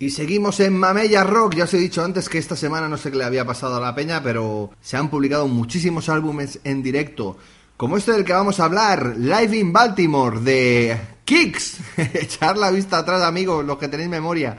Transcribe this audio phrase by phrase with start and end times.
[0.00, 1.56] Y seguimos en Mamella Rock.
[1.56, 3.80] Ya os he dicho antes que esta semana no sé qué le había pasado a
[3.80, 7.36] la peña, pero se han publicado muchísimos álbumes en directo
[7.76, 11.78] como este del que vamos a hablar, Live in Baltimore, de Kicks.
[12.14, 14.56] Echar la vista atrás, amigos, los que tenéis memoria.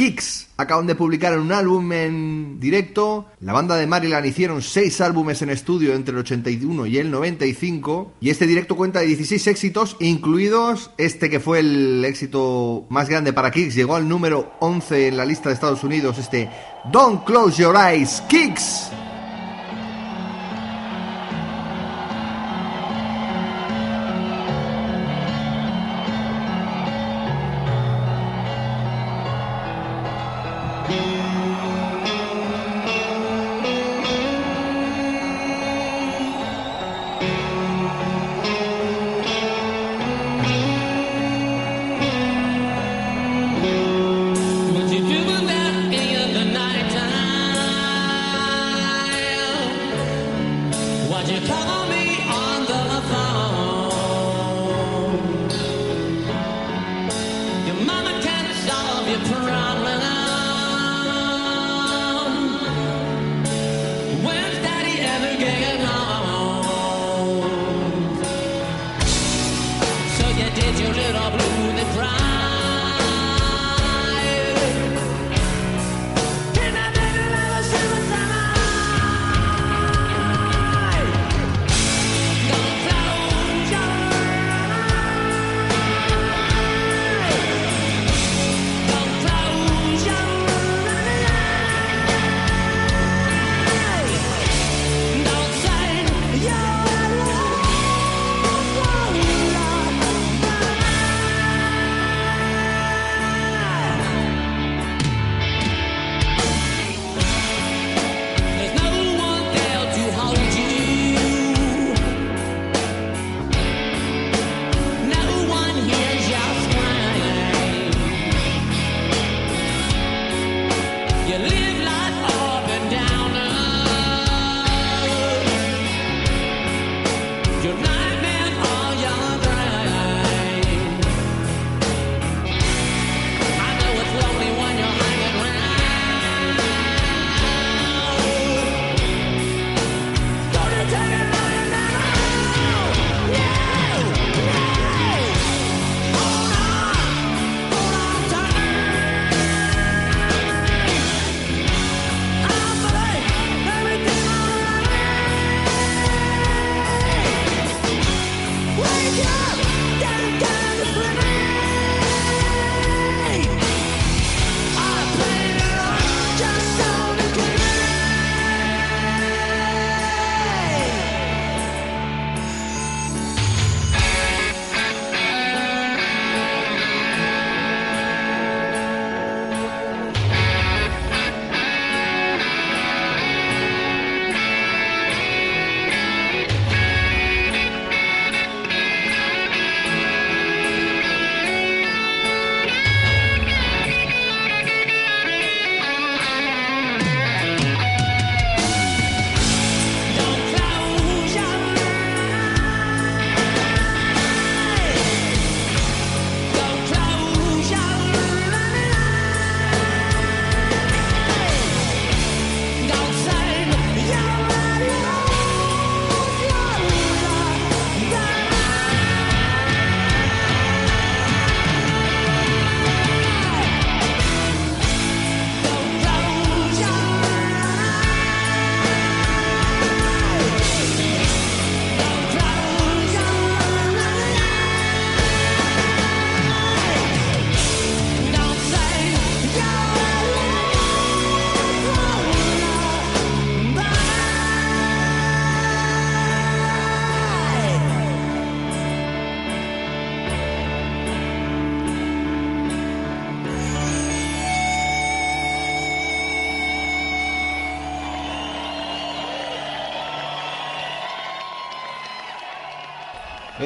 [0.00, 3.26] Kicks acaban de publicar un álbum en directo.
[3.40, 8.14] La banda de Maryland hicieron seis álbumes en estudio entre el 81 y el 95.
[8.18, 13.34] Y este directo cuenta de 16 éxitos, incluidos este que fue el éxito más grande
[13.34, 13.74] para Kicks.
[13.74, 16.48] Llegó al número 11 en la lista de Estados Unidos, este
[16.90, 18.88] Don't Close Your Eyes, Kicks.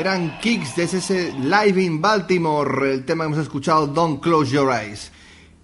[0.05, 4.71] Eran Kicks de ese Live in Baltimore, el tema que hemos escuchado, Don't Close Your
[4.71, 5.11] Eyes.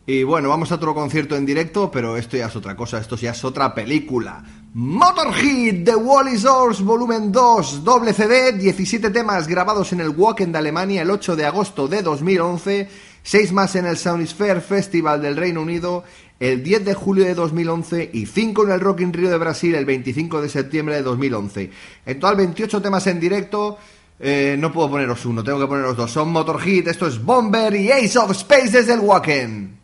[0.07, 3.17] Y bueno, vamos a otro concierto en directo, pero esto ya es otra cosa, esto
[3.17, 4.43] ya es otra película.
[4.73, 10.59] Motorhead The Wally Source Volumen 2, doble CD, 17 temas grabados en el Wacken de
[10.59, 12.89] Alemania el 8 de agosto de 2011,
[13.23, 16.03] 6 más en el Soundsphere Festival del Reino Unido
[16.39, 19.75] el 10 de julio de 2011 y 5 en el Rock in Rio de Brasil
[19.75, 21.71] el 25 de septiembre de 2011.
[22.07, 23.77] En total 28 temas en directo.
[24.23, 26.11] Eh, no puedo poneros uno, tengo que poneros dos.
[26.11, 29.81] Son Motorhead, esto es Bomber y Ace of Space desde el Wacken.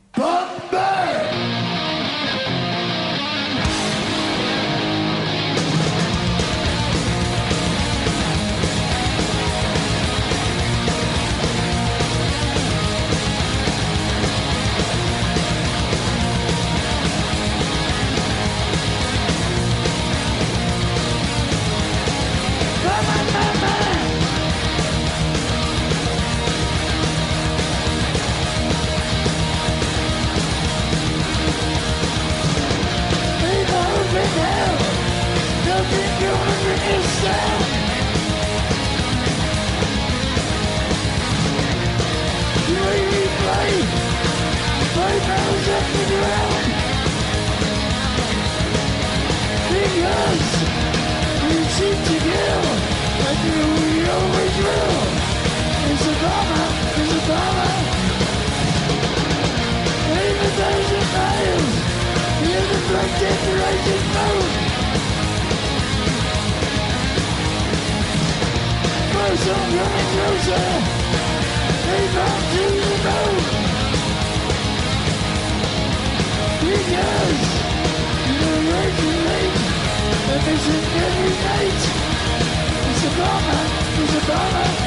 [84.37, 84.86] Brother.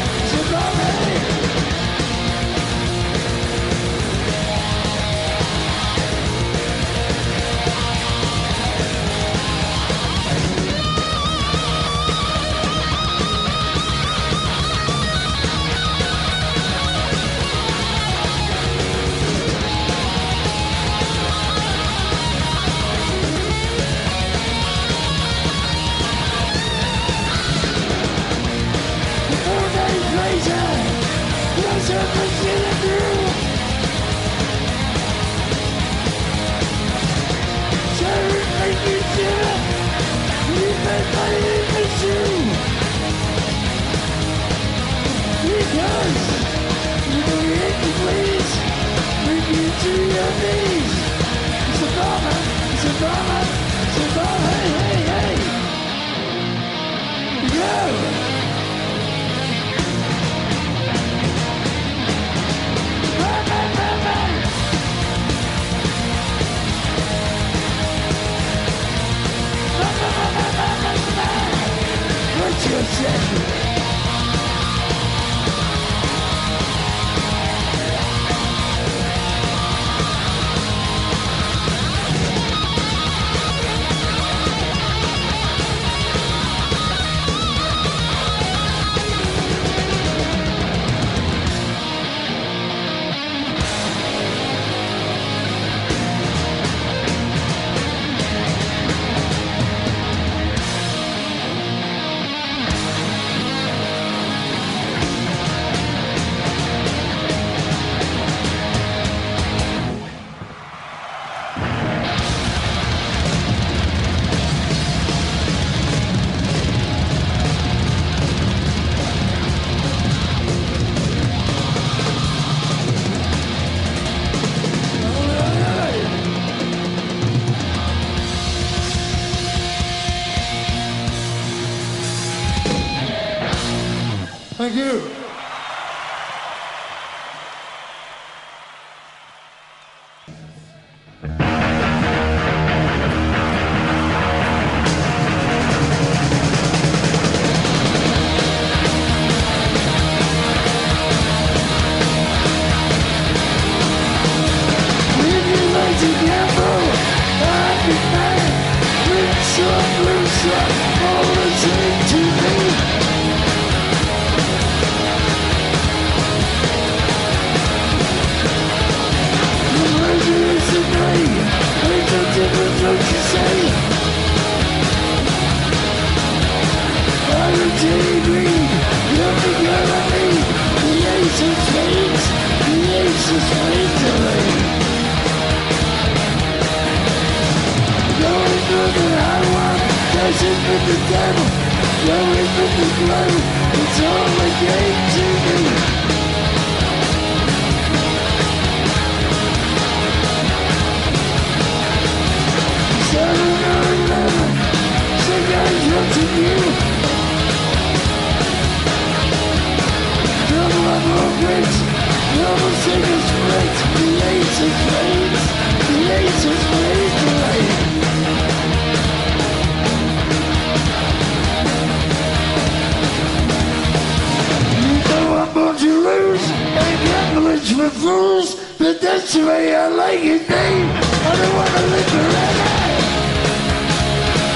[227.59, 230.89] Gambling's for fools, but that's the way I like it, babe.
[231.25, 232.69] I don't wanna live forever.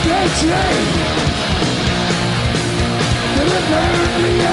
[0.09, 1.09] That's right.
[3.55, 4.52] Apparently I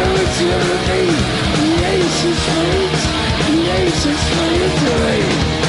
[0.00, 1.02] know it's gonna be
[1.60, 3.02] the ace of spades,
[3.46, 5.59] the ace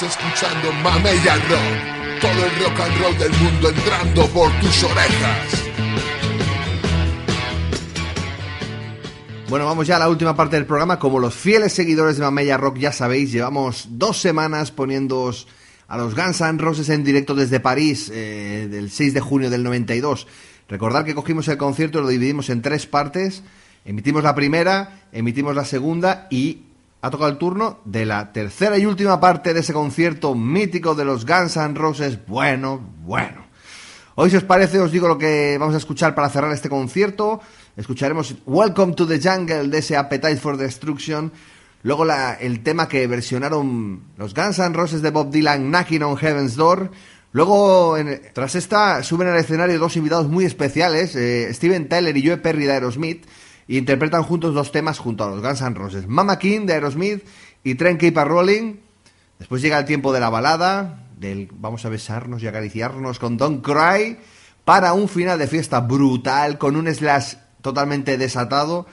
[0.00, 5.72] Escuchando Mamella Rock, todo el rock and roll del mundo entrando por tus orejas.
[9.48, 11.00] Bueno, vamos ya a la última parte del programa.
[11.00, 15.48] Como los fieles seguidores de Mamella Rock ya sabéis, llevamos dos semanas poniéndoos
[15.88, 19.64] a los Guns N' Roses en directo desde París, eh, del 6 de junio del
[19.64, 20.28] 92.
[20.68, 23.42] Recordad que cogimos el concierto y lo dividimos en tres partes.
[23.84, 26.67] Emitimos la primera, emitimos la segunda y
[27.00, 31.04] ha tocado el turno de la tercera y última parte de ese concierto mítico de
[31.04, 32.18] los Guns N' Roses.
[32.26, 33.46] Bueno, bueno.
[34.16, 37.40] Hoy, si os parece, os digo lo que vamos a escuchar para cerrar este concierto.
[37.76, 41.30] Escucharemos Welcome to the Jungle de ese Appetite for Destruction.
[41.84, 42.04] Luego
[42.40, 46.90] el tema que versionaron los Guns N' Roses de Bob Dylan, Knocking on Heaven's Door.
[47.30, 52.26] Luego, en- tras esta, suben al escenario dos invitados muy especiales, eh, Steven Tyler y
[52.26, 53.26] Joe Perry de Aerosmith,
[53.76, 56.08] interpretan juntos dos temas junto a los Guns N' Roses.
[56.08, 57.22] Mama King de Aerosmith
[57.62, 58.76] y Train Keep a Rolling.
[59.38, 63.62] Después llega el tiempo de la balada, del vamos a besarnos y acariciarnos con Don't
[63.62, 64.18] Cry,
[64.64, 68.86] para un final de fiesta brutal con un slash totalmente desatado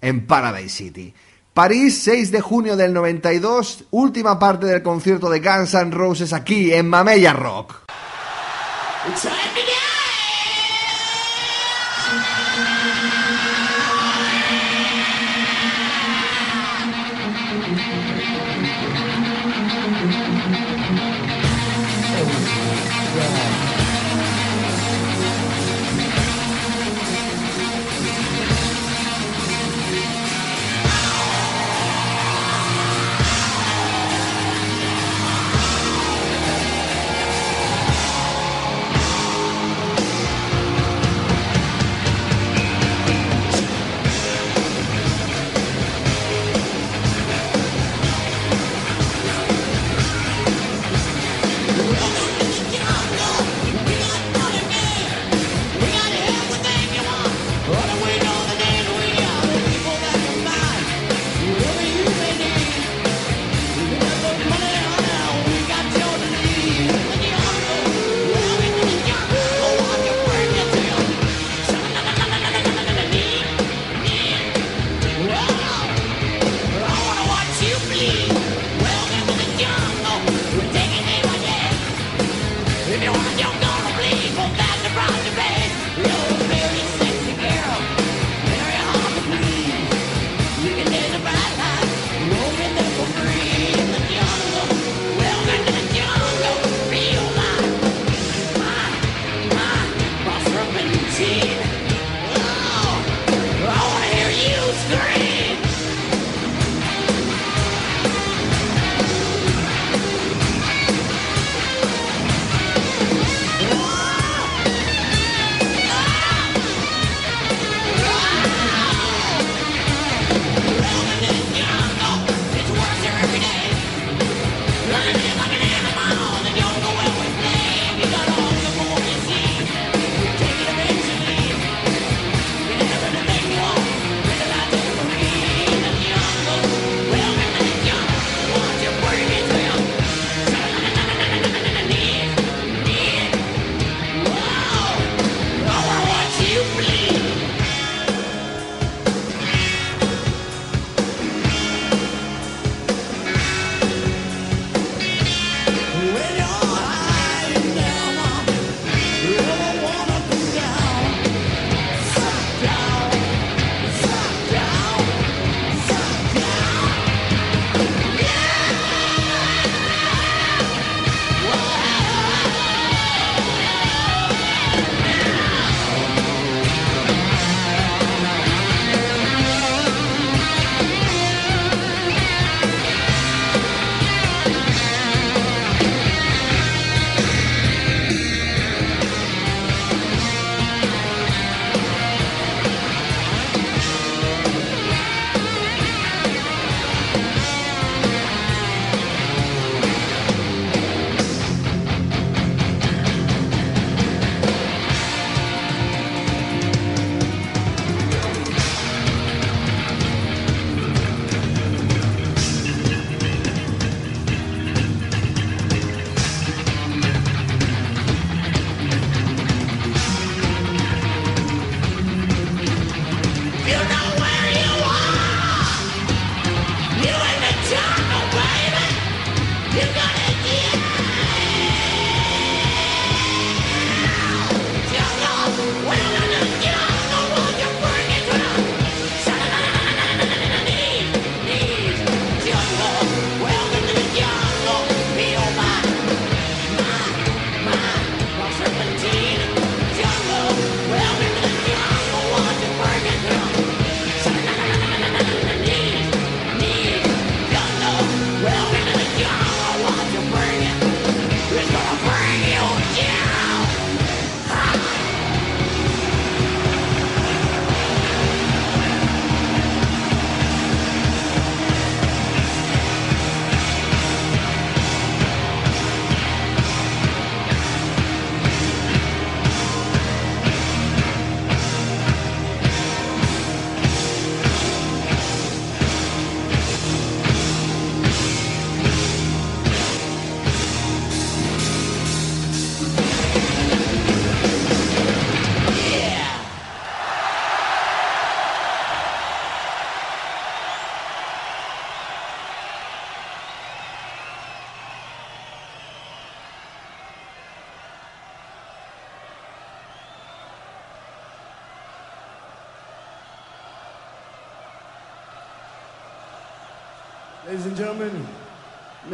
[0.00, 1.14] en Paradise City.
[1.54, 6.72] París, 6 de junio del 92, última parte del concierto de Guns N' Roses aquí
[6.72, 7.80] en Mamella Rock.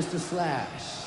[0.02, 0.18] Mr.
[0.18, 1.01] Slash.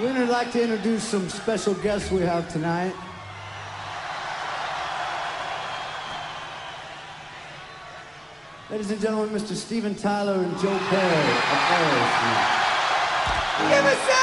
[0.00, 2.94] We'd like to introduce some special guests we have tonight.
[8.70, 9.54] Ladies and gentlemen, Mr.
[9.54, 12.60] Steven Tyler and Joe Perry of Aerosmith.
[13.68, 14.19] Give us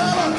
[0.00, 0.29] another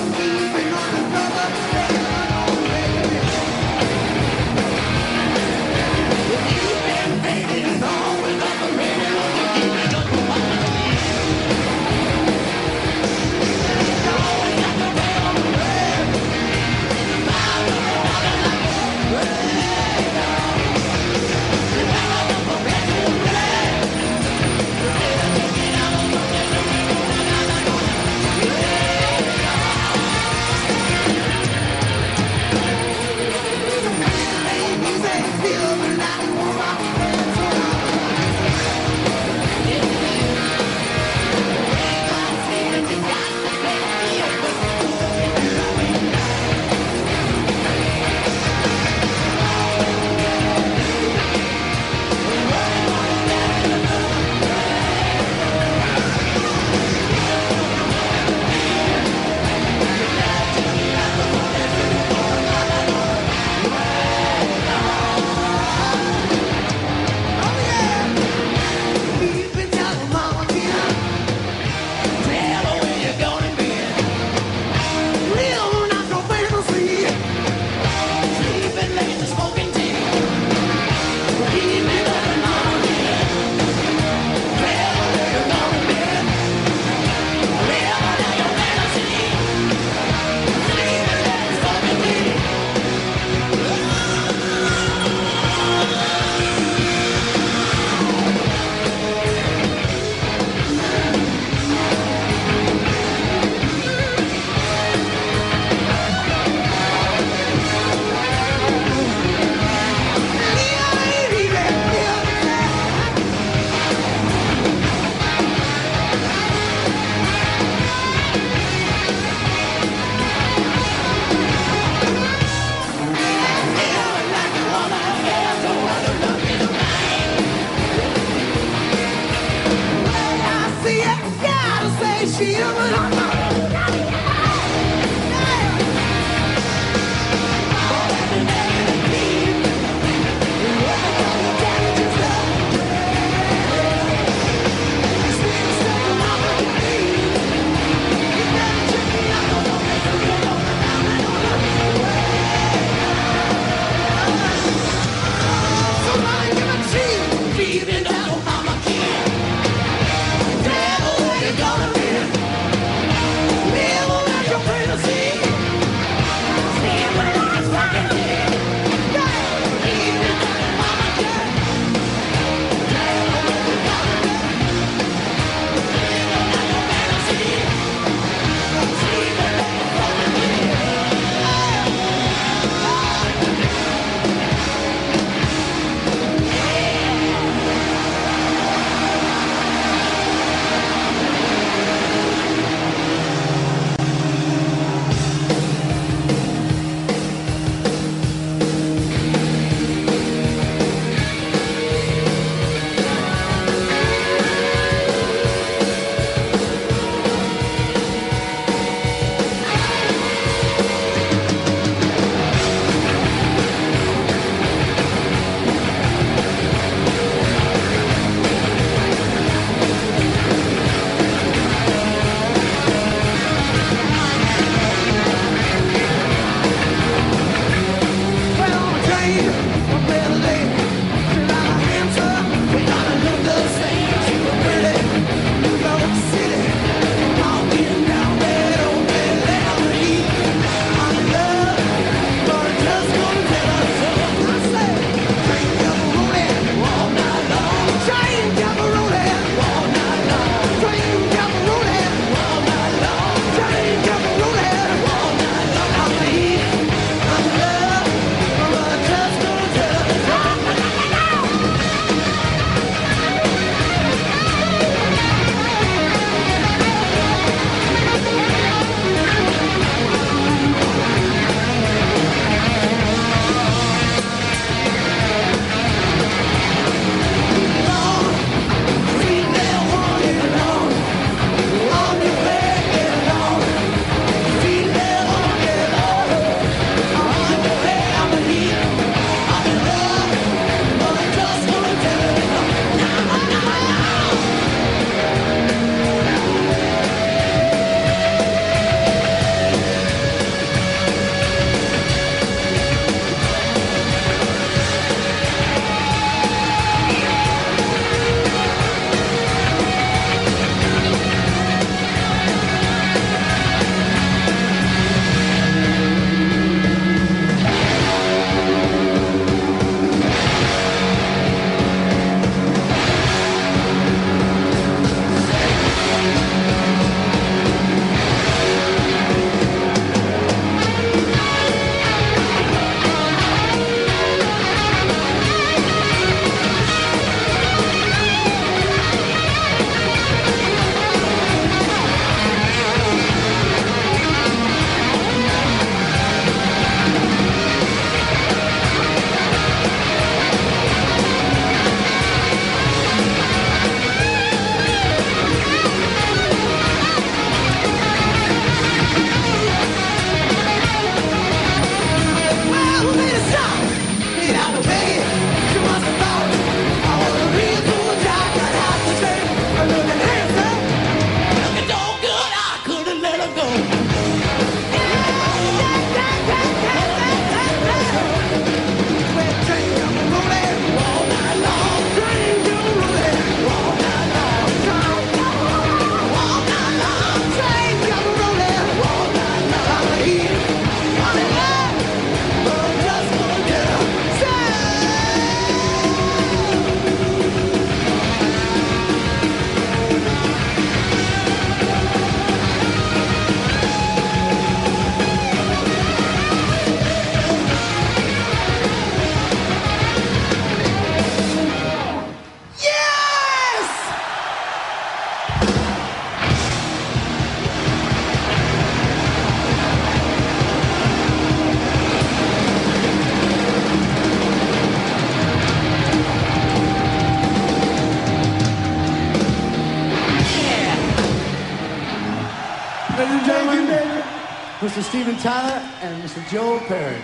[435.41, 436.47] Tyler and Mr.
[436.51, 437.17] Joel Perry.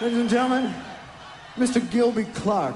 [0.00, 0.74] Ladies and gentlemen,
[1.56, 1.88] Mr.
[1.88, 2.74] Gilby Clark.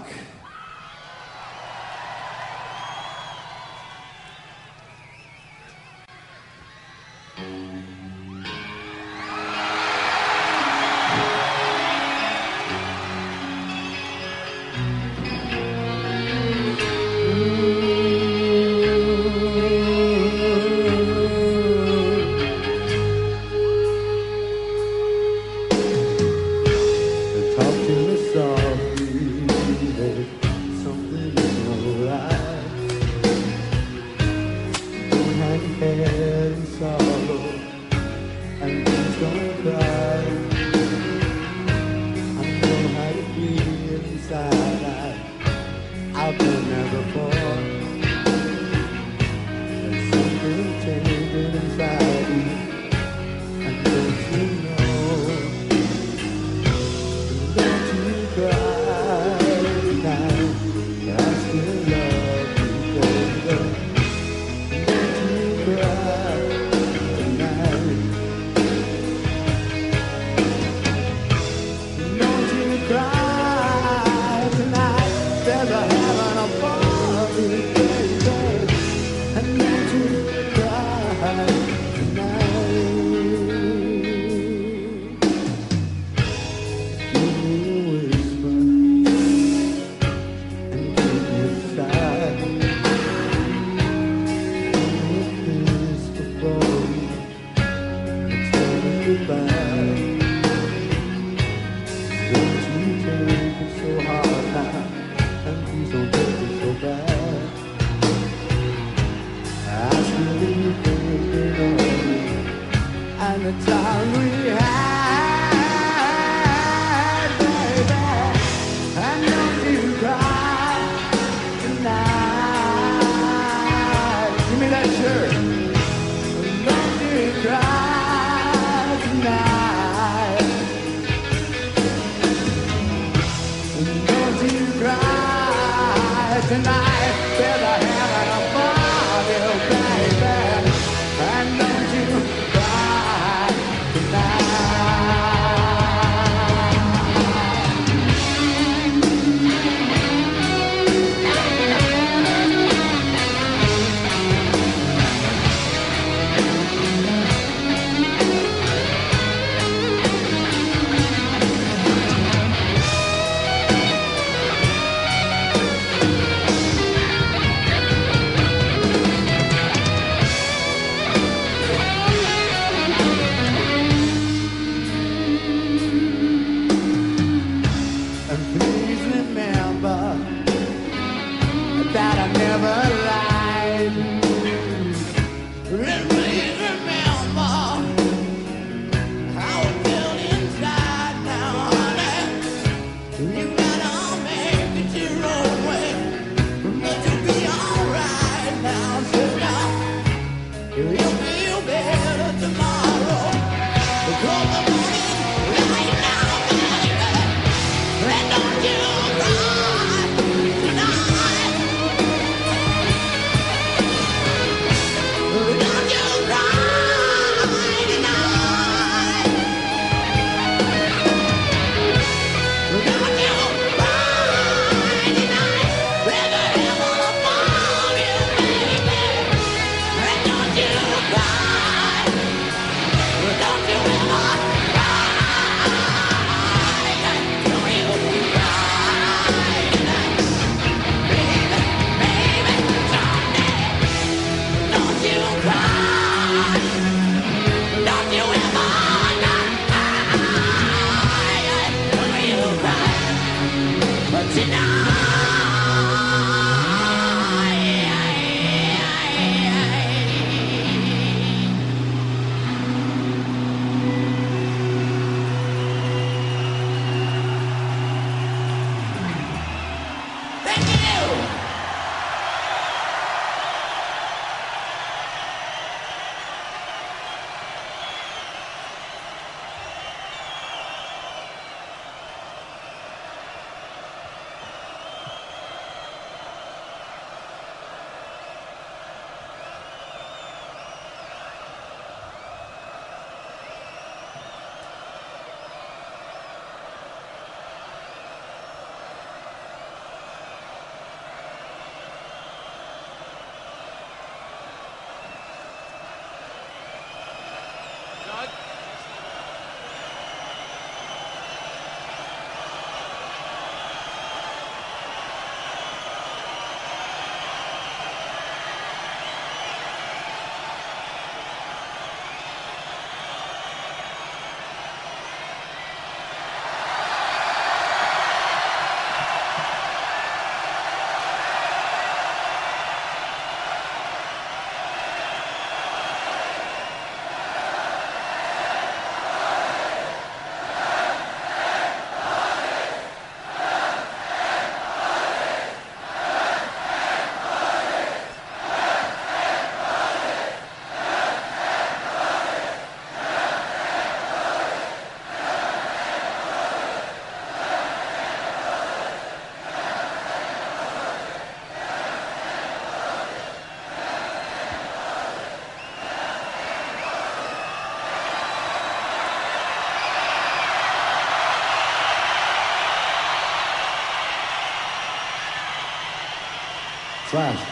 [377.19, 377.48] Flash.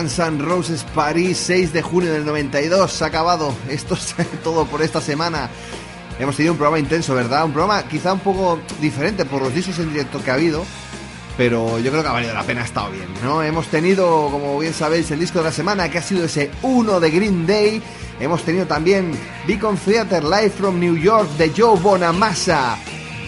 [0.00, 2.90] Guns N' Roses París, 6 de junio del 92.
[2.90, 3.54] Se ha acabado.
[3.68, 5.50] Esto es todo por esta semana.
[6.18, 7.44] Hemos tenido un programa intenso, ¿verdad?
[7.44, 10.64] Un programa quizá un poco diferente por los discos en directo que ha habido.
[11.36, 13.42] Pero yo creo que ha valido la pena, ha estado bien, ¿no?
[13.42, 16.98] Hemos tenido, como bien sabéis, el disco de la semana que ha sido ese 1
[16.98, 17.82] de Green Day.
[18.20, 19.12] Hemos tenido también
[19.46, 22.78] Beacon Theater Live from New York de Joe Bonamassa.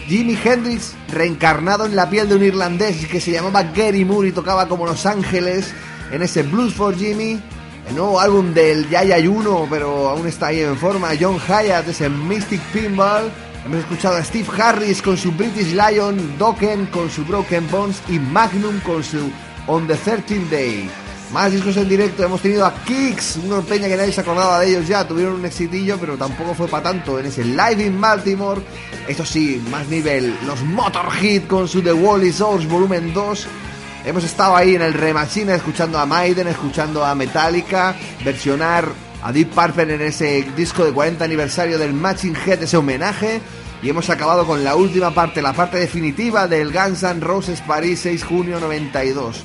[0.09, 4.33] Jimi Hendrix reencarnado en la piel de un irlandés que se llamaba Gary Moore y
[4.33, 5.73] tocaba como Los Ángeles
[6.13, 7.41] en ese Blues for Jimmy.
[7.89, 11.11] El nuevo álbum del Yaya Yuno, pero aún está ahí en forma.
[11.21, 13.31] John Hyatt, ese Mystic Pinball.
[13.65, 18.19] Hemos escuchado a Steve Harris con su British Lion, Dokken con su Broken Bones y
[18.19, 19.31] Magnum con su
[19.67, 20.91] On the 13th Day.
[21.33, 24.69] Más discos en directo, hemos tenido a Kicks, una peña que nadie se acordaba de
[24.69, 28.61] ellos ya, tuvieron un exitillo, pero tampoco fue para tanto en ese Live in Baltimore.
[29.09, 33.47] Esto sí, más nivel, los Motorhead con su The Wall is Ours volumen 2.
[34.05, 37.95] Hemos estado ahí en el Remachine escuchando a Maiden, escuchando a Metallica,
[38.25, 38.89] versionar
[39.23, 43.41] a Deep Purple en ese disco de 40 aniversario del Matching Head, ese homenaje.
[43.81, 48.01] Y hemos acabado con la última parte, la parte definitiva del Guns N' Roses París
[48.03, 49.45] 6 junio 92.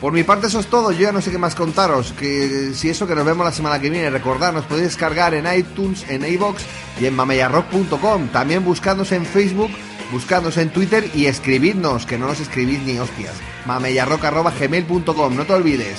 [0.00, 2.88] Por mi parte eso es todo, yo ya no sé qué más contaros, que si
[2.88, 6.24] eso que nos vemos la semana que viene, recordad, nos podéis descargar en iTunes, en
[6.24, 6.62] iBox
[7.00, 9.70] y en mamellarrock.com, también buscándonos en Facebook,
[10.12, 13.34] buscándonos en Twitter y escribidnos, que no nos escribís ni hostias,
[13.66, 15.98] mamellarrock.gmail.com, no te olvides.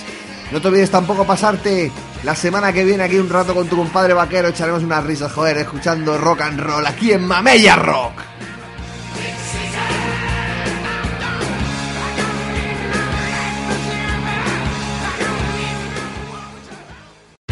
[0.51, 1.91] No te olvides tampoco pasarte
[2.23, 5.57] la semana que viene aquí un rato con tu compadre vaquero, echaremos unas risas, joder,
[5.57, 8.13] escuchando rock and roll aquí en Mamella Rock.